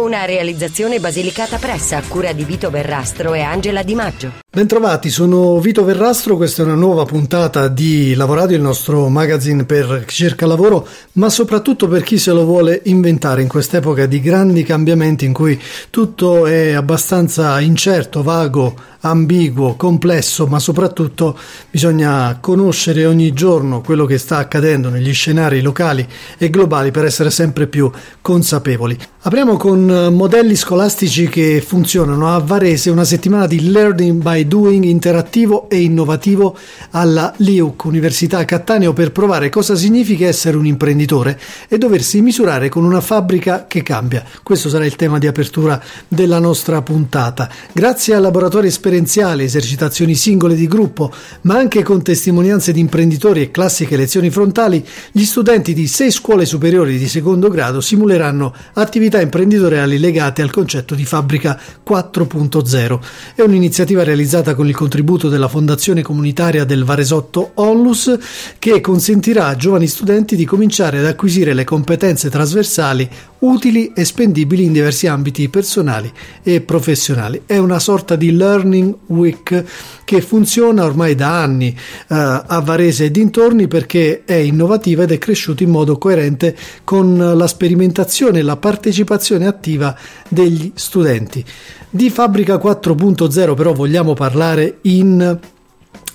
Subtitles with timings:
[0.00, 4.32] Una realizzazione basilicata pressa a cura di Vito Verrastro e Angela Di Maggio.
[4.50, 10.04] Bentrovati, sono Vito Verrastro, questa è una nuova puntata di Lavoradio, il nostro magazine per
[10.06, 14.62] chi cerca lavoro, ma soprattutto per chi se lo vuole inventare in quest'epoca di grandi
[14.62, 15.60] cambiamenti in cui
[15.90, 21.38] tutto è abbastanza incerto, vago, ambiguo, complesso, ma soprattutto
[21.70, 26.06] bisogna conoscere ogni giorno quello che sta accadendo negli scenari locali
[26.38, 28.98] e globali per essere sempre più consapevoli.
[29.22, 29.84] Apriamo con
[30.14, 36.56] modelli scolastici che funzionano a Varese, una settimana di Learning by Doing interattivo e innovativo
[36.92, 42.82] alla LIUC, Università Cattaneo, per provare cosa significa essere un imprenditore e doversi misurare con
[42.82, 44.24] una fabbrica che cambia.
[44.42, 45.78] Questo sarà il tema di apertura
[46.08, 47.50] della nostra puntata.
[47.74, 53.50] Grazie a laboratori esperienziali, esercitazioni singole di gruppo, ma anche con testimonianze di imprenditori e
[53.50, 59.20] classiche lezioni frontali, gli studenti di sei scuole superiori di secondo grado simuleranno attività attività
[59.20, 63.00] imprenditoriali legate al concetto di fabbrica 4.0.
[63.34, 68.16] È un'iniziativa realizzata con il contributo della Fondazione Comunitaria del Varesotto Onlus
[68.58, 73.08] che consentirà a giovani studenti di cominciare ad acquisire le competenze trasversali
[73.40, 76.10] utili e spendibili in diversi ambiti personali
[76.42, 77.42] e professionali.
[77.46, 79.64] È una sorta di Learning Week
[80.04, 81.74] che funziona ormai da anni eh,
[82.08, 87.46] a Varese e dintorni perché è innovativa ed è cresciuta in modo coerente con la
[87.46, 89.96] sperimentazione e la partecipazione attiva
[90.28, 91.44] degli studenti.
[91.88, 95.38] Di Fabbrica 4.0 però vogliamo parlare in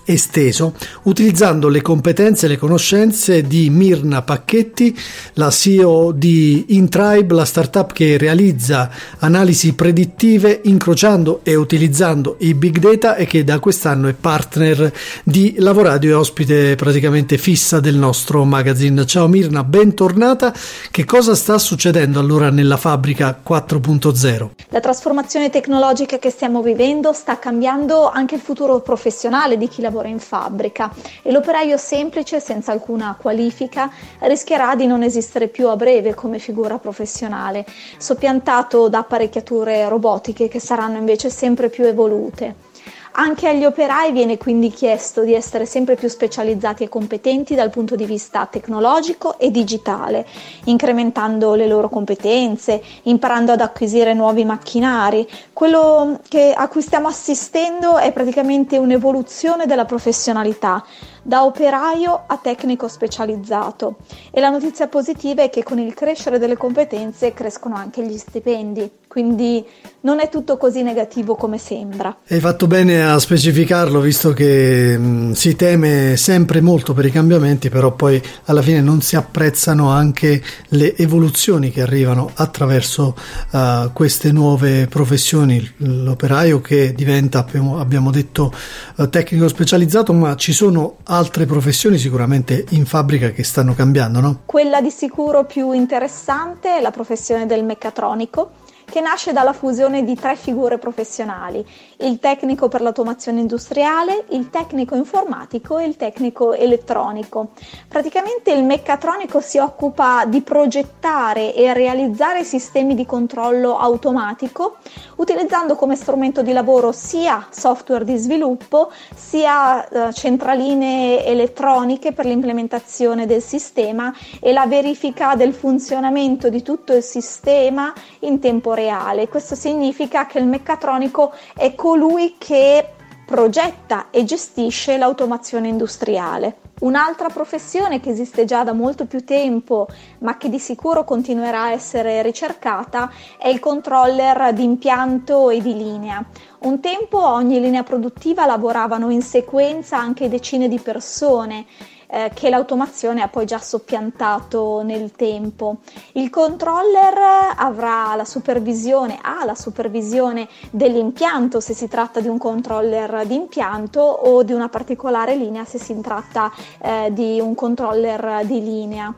[0.05, 4.97] esteso, utilizzando le competenze e le conoscenze di Mirna Pacchetti,
[5.33, 8.89] la CEO di Intribe, la startup che realizza
[9.19, 15.55] analisi predittive incrociando e utilizzando i big data e che da quest'anno è partner di
[15.57, 19.05] Lavoradio e ospite praticamente fissa del nostro magazine.
[19.05, 20.53] Ciao Mirna, bentornata.
[20.91, 24.49] Che cosa sta succedendo allora nella fabbrica 4.0?
[24.69, 29.94] La trasformazione tecnologica che stiamo vivendo sta cambiando anche il futuro professionale di chi lavora
[29.95, 33.89] lavora in fabbrica e l'operaio semplice senza alcuna qualifica
[34.19, 37.65] rischierà di non esistere più a breve come figura professionale,
[37.97, 42.73] soppiantato da apparecchiature robotiche che saranno invece sempre più evolute.
[43.17, 47.95] Anche agli operai viene quindi chiesto di essere sempre più specializzati e competenti dal punto
[47.95, 50.27] di vista tecnologico e digitale,
[50.65, 55.25] incrementando le loro competenze, imparando ad acquisire nuovi macchinari.
[55.53, 60.83] Quello che, a cui stiamo assistendo è praticamente un'evoluzione della professionalità
[61.21, 63.95] da operaio a tecnico specializzato
[64.29, 68.91] e la notizia positiva è che con il crescere delle competenze crescono anche gli stipendi,
[69.15, 69.65] quindi
[70.01, 72.17] non è tutto così negativo come sembra.
[72.27, 77.69] Hai fatto bene a specificarlo visto che mh, si teme sempre molto per i cambiamenti,
[77.69, 83.15] però poi alla fine non si apprezzano anche le evoluzioni che arrivano attraverso
[83.51, 88.53] uh, queste nuove professioni, l'operaio che diventa, abbiamo, abbiamo detto,
[88.97, 94.41] uh, tecnico specializzato, ma ci sono altre professioni sicuramente in fabbrica che stanno cambiando, no?
[94.45, 100.15] Quella di sicuro più interessante è la professione del meccatronico che nasce dalla fusione di
[100.15, 101.65] tre figure professionali,
[101.97, 107.49] il tecnico per l'automazione industriale, il tecnico informatico e il tecnico elettronico.
[107.87, 114.77] Praticamente il meccatronico si occupa di progettare e realizzare sistemi di controllo automatico
[115.17, 123.25] utilizzando come strumento di lavoro sia software di sviluppo sia eh, centraline elettroniche per l'implementazione
[123.25, 129.27] del sistema e la verifica del funzionamento di tutto il sistema in tempo reale.
[129.27, 132.89] Questo significa che il meccatronico è colui che
[133.25, 136.57] progetta e gestisce l'automazione industriale.
[136.81, 139.87] Un'altra professione che esiste già da molto più tempo,
[140.19, 145.73] ma che di sicuro continuerà a essere ricercata, è il controller di impianto e di
[145.73, 146.23] linea.
[146.59, 151.65] Un tempo ogni linea produttiva lavoravano in sequenza anche decine di persone
[152.15, 155.79] eh, che l'automazione ha poi già soppiantato nel tempo.
[156.13, 157.13] Il controller
[157.57, 163.99] avrà la supervisione, ha la supervisione dell'impianto se si tratta di un controller di impianto
[163.99, 166.49] o di una particolare linea se si tratta
[166.81, 169.13] eh, di un controller di linea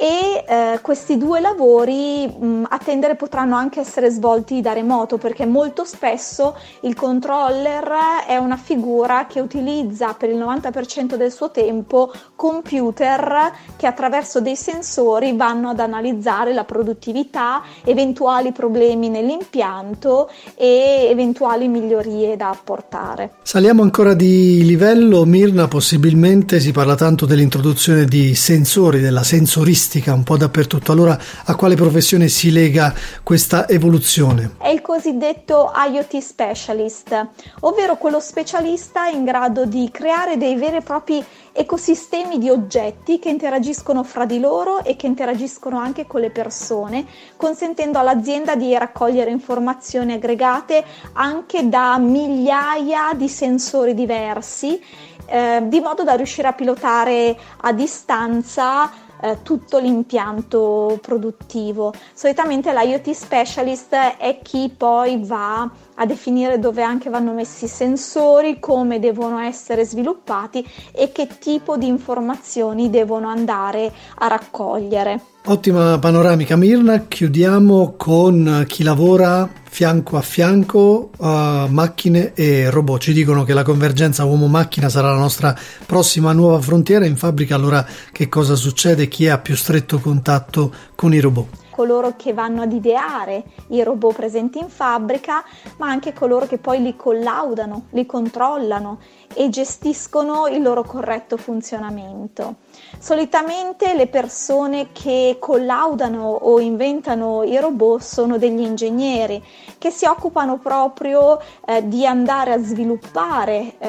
[0.00, 5.44] e eh, questi due lavori mh, a tendere potranno anche essere svolti da remoto perché
[5.44, 12.12] molto spesso il controller è una figura che utilizza per il 90% del suo tempo
[12.36, 21.66] computer che attraverso dei sensori vanno ad analizzare la produttività, eventuali problemi nell'impianto e eventuali
[21.66, 23.32] migliorie da apportare.
[23.42, 30.12] Saliamo ancora di livello, Mirna, possibilmente si parla tanto dell'introduzione di sensori, della sensoristica artistica
[30.12, 30.92] un po' dappertutto.
[30.92, 32.92] Allora a quale professione si lega
[33.22, 34.56] questa evoluzione?
[34.58, 37.28] È il cosiddetto IoT specialist,
[37.60, 43.30] ovvero quello specialista in grado di creare dei veri e propri ecosistemi di oggetti che
[43.30, 47.06] interagiscono fra di loro e che interagiscono anche con le persone,
[47.36, 50.84] consentendo all'azienda di raccogliere informazioni aggregate
[51.14, 54.80] anche da migliaia di sensori diversi,
[55.26, 61.92] eh, di modo da riuscire a pilotare a distanza eh, tutto l'impianto produttivo.
[62.12, 65.68] Solitamente l'IoT specialist è chi poi va
[66.00, 71.76] a definire dove anche vanno messi i sensori, come devono essere sviluppati e che tipo
[71.76, 75.20] di informazioni devono andare a raccogliere.
[75.46, 83.00] Ottima panoramica Mirna, chiudiamo con chi lavora fianco a fianco a macchine e robot.
[83.00, 85.56] Ci dicono che la convergenza uomo-macchina sarà la nostra
[85.86, 89.08] prossima nuova frontiera in fabbrica, allora che cosa succede?
[89.08, 91.66] Chi è a più stretto contatto con i robot?
[91.78, 95.44] Coloro che vanno ad ideare i robot presenti in fabbrica,
[95.76, 98.98] ma anche coloro che poi li collaudano, li controllano
[99.32, 102.56] e gestiscono il loro corretto funzionamento.
[102.98, 109.42] Solitamente le persone che collaudano o inventano i robot sono degli ingegneri
[109.78, 113.88] che si occupano proprio eh, di andare a sviluppare eh,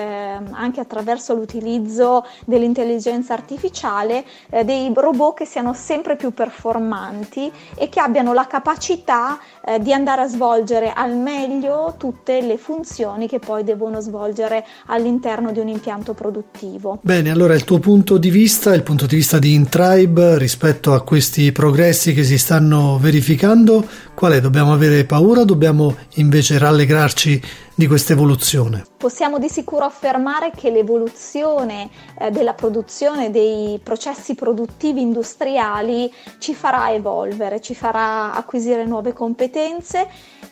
[0.51, 7.99] anche attraverso l'utilizzo dell'intelligenza artificiale eh, dei robot che siano sempre più performanti e che
[7.99, 13.63] abbiano la capacità eh, di andare a svolgere al meglio tutte le funzioni che poi
[13.63, 16.99] devono svolgere all'interno di un impianto produttivo.
[17.01, 21.03] Bene, allora il tuo punto di vista, il punto di vista di Intribe rispetto a
[21.03, 24.41] questi progressi che si stanno verificando, qual è?
[24.41, 27.39] Dobbiamo avere paura dobbiamo invece rallegrarci
[27.75, 28.83] di questa evoluzione?
[28.97, 36.91] Possiamo di sicuro affermare che l'evoluzione eh, della produzione dei processi produttivi industriali ci farà
[36.91, 40.07] evolvere, ci farà acquisire nuove competenze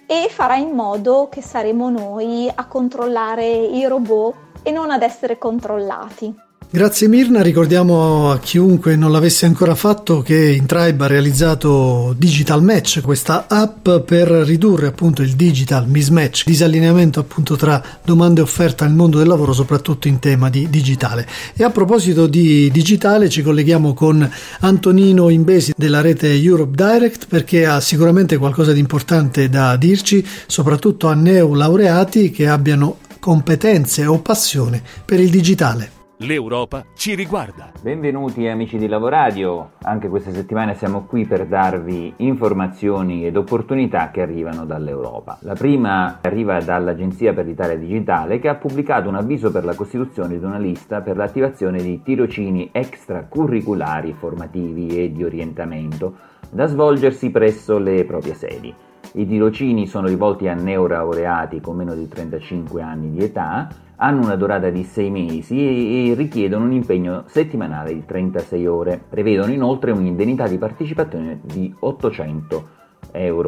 [0.05, 5.39] e farà in modo che saremo noi a controllare i robot e non ad essere
[5.39, 6.45] controllati.
[6.69, 12.99] Grazie Mirna, ricordiamo a chiunque non l'avesse ancora fatto che Intribe ha realizzato Digital Match,
[13.01, 18.95] questa app per ridurre appunto il digital mismatch, disallineamento appunto tra domande e offerta nel
[18.95, 21.25] mondo del lavoro, soprattutto in tema di digitale.
[21.55, 24.29] E a proposito di digitale ci colleghiamo con
[24.59, 31.07] Antonino Imbesi della rete Europe Direct perché ha sicuramente qualcosa di importante da dirci, soprattutto
[31.07, 35.96] a neolaureati che abbiano competenze o passione per il digitale.
[36.21, 37.71] L'Europa ci riguarda.
[37.79, 44.23] Benvenuti amici di Lavoradio, anche questa settimana siamo qui per darvi informazioni ed opportunità che
[44.23, 45.37] arrivano dall'Europa.
[45.41, 50.39] La prima arriva dall'Agenzia per l'Italia Digitale che ha pubblicato un avviso per la costituzione
[50.39, 56.15] di una lista per l'attivazione di tirocini extracurriculari formativi e di orientamento
[56.49, 58.73] da svolgersi presso le proprie sedi.
[59.17, 64.35] I tirocini sono rivolti a neolaureati con meno di 35 anni di età hanno una
[64.35, 69.01] durata di 6 mesi e richiedono un impegno settimanale di 36 ore.
[69.09, 72.76] Prevedono inoltre un'indennità di partecipazione di 800 euro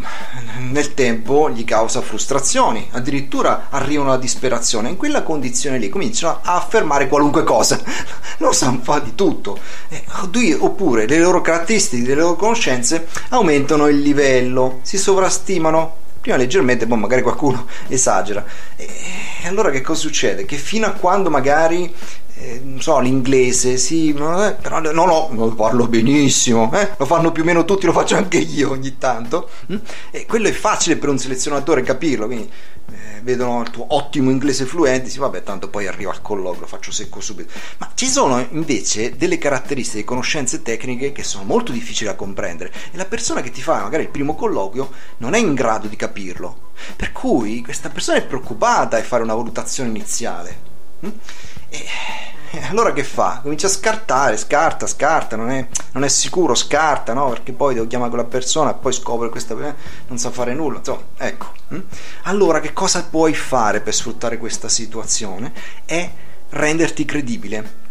[0.59, 4.89] nel tempo gli causa frustrazioni, addirittura arrivano alla disperazione.
[4.89, 7.81] In quella condizione lì cominciano a affermare qualunque cosa,
[8.39, 9.57] non sanno fare di tutto.
[10.59, 16.99] Oppure le loro caratteristiche, le loro conoscenze aumentano il livello, si sovrastimano prima leggermente, poi
[16.99, 18.45] magari qualcuno esagera.
[18.77, 20.45] E allora che cosa succede?
[20.45, 21.93] Che fino a quando magari
[22.41, 26.91] eh, non so, l'inglese, sì, eh, però no, no, lo parlo benissimo, eh?
[26.97, 29.49] lo fanno più o meno tutti, lo faccio anche io ogni tanto.
[29.67, 29.77] Hm?
[30.13, 32.49] E quello è facile per un selezionatore capirlo, quindi
[32.91, 36.67] eh, vedono il tuo ottimo inglese fluente, sì, vabbè, tanto poi arrivo al colloquio, lo
[36.67, 37.53] faccio secco subito.
[37.79, 42.97] Ma ci sono invece delle caratteristiche, conoscenze tecniche che sono molto difficili da comprendere e
[42.97, 46.67] la persona che ti fa magari il primo colloquio non è in grado di capirlo.
[46.95, 50.67] Per cui questa persona è preoccupata a fare una valutazione iniziale.
[51.01, 51.09] Hm?
[51.71, 51.85] E
[52.51, 53.41] eh, allora che fa?
[53.43, 57.29] Comincia a scartare, scarta, scarta, non è, non è sicuro, scarta, no?
[57.29, 59.75] Perché poi devo chiamare quella persona poi scopre questa eh,
[60.07, 60.79] non sa fare nulla.
[60.79, 61.53] Insomma, ecco.
[61.69, 61.81] Hm?
[62.23, 65.53] Allora che cosa puoi fare per sfruttare questa situazione?
[65.85, 66.11] È
[66.51, 67.87] renderti credibile.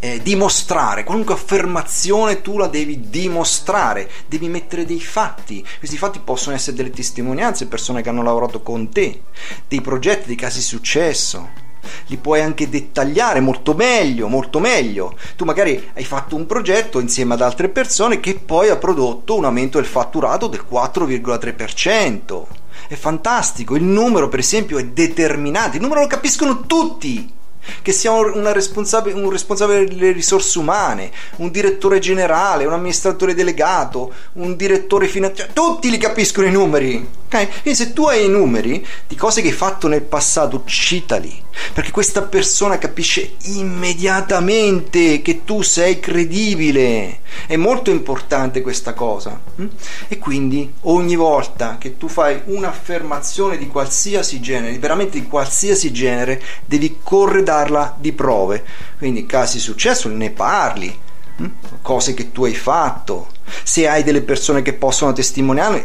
[0.00, 5.66] Eh, dimostrare qualunque affermazione tu la devi dimostrare, devi mettere dei fatti.
[5.76, 9.22] Questi fatti possono essere delle testimonianze, persone che hanno lavorato con te,
[9.66, 11.66] dei progetti, dei casi di successo
[12.06, 15.16] li puoi anche dettagliare molto meglio, molto meglio.
[15.36, 19.44] Tu magari hai fatto un progetto insieme ad altre persone che poi ha prodotto un
[19.44, 22.44] aumento del fatturato del 4,3%.
[22.88, 27.36] È fantastico, il numero per esempio è determinante, il numero lo capiscono tutti
[27.82, 34.12] che sia un responsabile, un responsabile delle risorse umane, un direttore generale, un amministratore delegato,
[34.34, 37.06] un direttore finanziario, tutti li capiscono i numeri.
[37.28, 37.46] Okay?
[37.60, 41.42] Quindi se tu hai i numeri di cose che hai fatto nel passato, citali,
[41.74, 47.20] perché questa persona capisce immediatamente che tu sei credibile.
[47.46, 49.38] È molto importante questa cosa.
[49.56, 49.66] Hm?
[50.08, 56.42] E quindi ogni volta che tu fai un'affermazione di qualsiasi genere, veramente di qualsiasi genere,
[56.64, 58.64] devi corredarla di prove.
[58.96, 60.98] Quindi casi di successo ne parli,
[61.36, 61.46] hm?
[61.82, 65.84] cose che tu hai fatto se hai delle persone che possono testimoniare,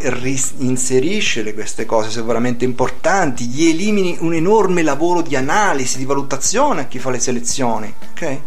[0.57, 6.81] inseriscele queste cose se veramente importanti, gli elimini un enorme lavoro di analisi, di valutazione
[6.81, 7.93] a chi fa le selezioni.
[8.11, 8.37] Ok?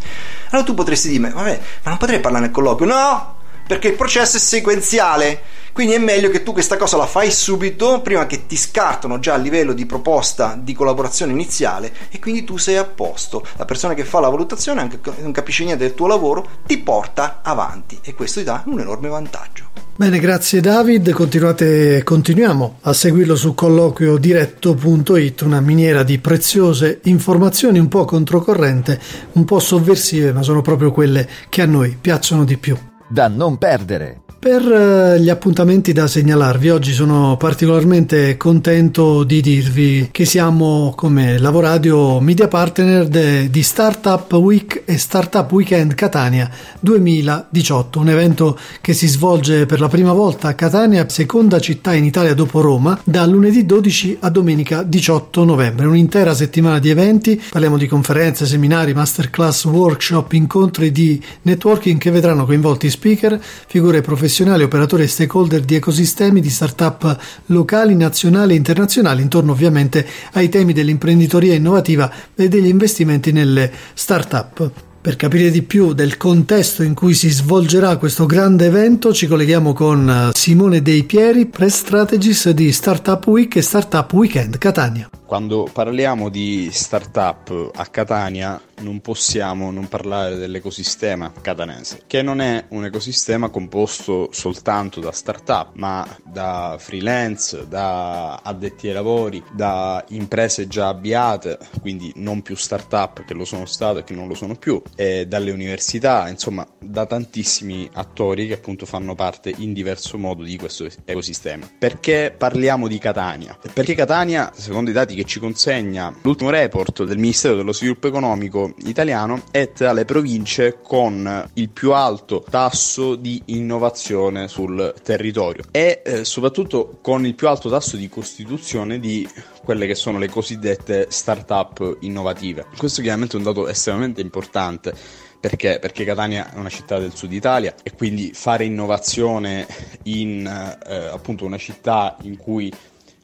[0.51, 2.93] Allora tu potresti dire, vabbè, ma non potrei parlare nel colloquio?
[2.93, 3.36] No!
[3.67, 5.41] Perché il processo è sequenziale
[5.77, 9.35] quindi è meglio che tu questa cosa la fai subito, prima che ti scartano già
[9.35, 13.47] a livello di proposta di collaborazione iniziale e quindi tu sei a posto.
[13.57, 17.41] La persona che fa la valutazione, anche non capisce niente del tuo lavoro, ti porta
[17.43, 19.65] avanti e questo ti dà un enorme vantaggio.
[19.97, 27.89] Bene, grazie David, continuate, continuiamo a seguirlo su colloquiodiretto.it, una miniera di preziose informazioni un
[27.89, 28.99] po' controcorrente,
[29.33, 32.79] un po' sovversive, ma sono proprio quelle che a noi piacciono di più.
[33.09, 34.26] Da non perdere.
[34.47, 41.37] Per eh, gli appuntamenti da segnalarvi, oggi sono particolarmente contento di dirvi che siamo come
[41.37, 46.49] Lavoradio media partner de, di Startup Week e Startup Weekend Catania
[46.79, 52.05] 2018, un evento che si svolge per la prima volta a Catania, seconda città in
[52.05, 55.87] Italia dopo Roma, da lunedì 12 a domenica 18 novembre.
[55.87, 62.47] Un'intera settimana di eventi, parliamo di conferenze, seminari, masterclass, workshop, incontri di networking che vedranno
[62.47, 68.57] coinvolti speaker, figure professionali professionali, operatori e stakeholder di ecosistemi di start-up locali, nazionali e
[68.57, 74.71] internazionali, intorno ovviamente ai temi dell'imprenditoria innovativa e degli investimenti nelle start-up.
[75.01, 79.73] Per capire di più del contesto in cui si svolgerà questo grande evento ci colleghiamo
[79.73, 85.09] con Simone Dei Pieri, Press Strategist di Startup Week e Startup Weekend Catania.
[85.27, 92.67] Quando parliamo di startup a Catania non possiamo non parlare dell'ecosistema catanese, che non è
[92.69, 100.69] un ecosistema composto soltanto da startup, ma da freelance, da addetti ai lavori, da imprese
[100.69, 104.55] già avviate, quindi non più startup che lo sono state e che non lo sono
[104.55, 110.57] più, dalle università, insomma, da tantissimi attori che appunto fanno parte in diverso modo di
[110.57, 111.69] questo ecosistema.
[111.77, 113.59] Perché parliamo di Catania?
[113.73, 118.73] Perché Catania, secondo i dati che ci consegna l'ultimo report del Ministero dello Sviluppo Economico
[118.85, 126.03] italiano, è tra le province con il più alto tasso di innovazione sul territorio e
[126.05, 129.29] eh, soprattutto con il più alto tasso di costituzione di
[129.65, 132.67] quelle che sono le cosiddette start-up innovative.
[132.77, 135.79] Questo chiaramente è un dato estremamente importante perché?
[135.81, 139.67] Perché Catania è una città del sud Italia e quindi fare innovazione
[140.05, 142.73] in eh, appunto una città in cui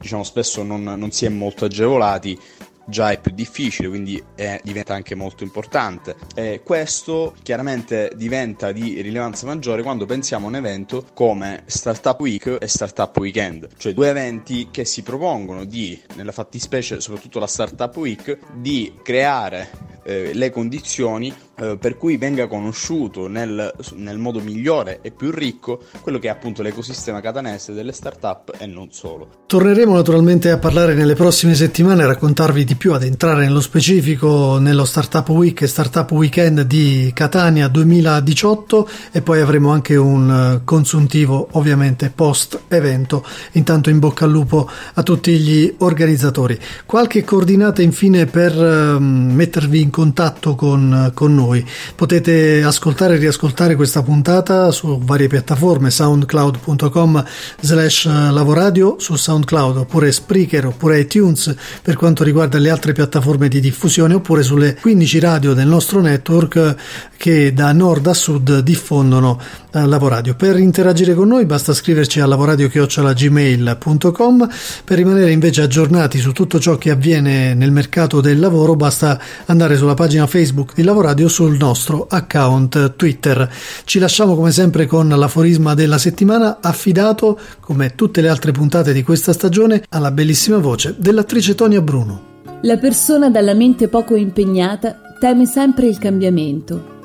[0.03, 2.39] diciamo spesso non, non si è molto agevolati
[2.85, 6.17] già è più difficile, quindi è, diventa anche molto importante.
[6.35, 12.59] E questo chiaramente diventa di rilevanza maggiore quando pensiamo a un evento come Startup Week
[12.61, 17.97] e Startup Weekend, cioè due eventi che si propongono di, nella fattispecie soprattutto la Startup
[17.97, 19.71] Week, di creare
[20.03, 25.81] eh, le condizioni eh, per cui venga conosciuto nel, nel, modo migliore e più ricco
[26.01, 29.29] quello che è appunto l'ecosistema catanese delle start-up e non solo.
[29.47, 34.59] Torneremo naturalmente a parlare nelle prossime settimane, a raccontarvi di più, ad entrare nello specifico
[34.59, 40.65] nello Startup Week e Startup Weekend di Catania 2018 e poi avremo anche un eh,
[40.65, 43.25] consuntivo ovviamente post evento.
[43.53, 46.59] Intanto in bocca al lupo a tutti gli organizzatori.
[46.87, 51.65] Qualche coordinata infine per uh, mettervi in contatto con, con noi.
[51.95, 57.25] Potete ascoltare e riascoltare questa puntata su varie piattaforme, soundcloud.com
[57.61, 63.61] slash lavoradio su SoundCloud oppure Spreaker oppure iTunes per quanto riguarda le altre piattaforme di
[63.61, 66.75] diffusione oppure sulle 15 radio del nostro network
[67.17, 69.41] che da nord a sud diffondono
[69.73, 70.35] eh, Lavoradio.
[70.35, 74.49] Per interagire con noi basta scriverci a lavoradio.gmail.com
[74.85, 79.77] per rimanere invece aggiornati su tutto ciò che avviene nel mercato del lavoro basta andare
[79.83, 83.53] sulla pagina Facebook di Lavoradio sul nostro account Twitter.
[83.83, 89.03] Ci lasciamo come sempre con l'aforisma della settimana affidato, come tutte le altre puntate di
[89.03, 92.21] questa stagione, alla bellissima voce dell'attrice Tonia Bruno.
[92.61, 97.01] La persona dalla mente poco impegnata teme sempre il cambiamento.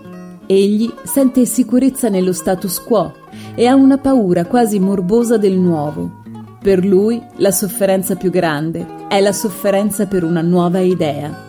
[0.46, 3.12] Egli sente sicurezza nello status quo
[3.55, 6.22] e ha una paura quasi morbosa del nuovo.
[6.62, 11.46] Per lui la sofferenza più grande è la sofferenza per una nuova idea.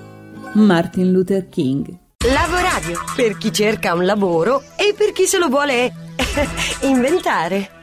[0.59, 1.87] Martin Luther King
[2.27, 5.93] Lavoradio per chi cerca un lavoro e per chi se lo vuole
[6.83, 7.78] inventare.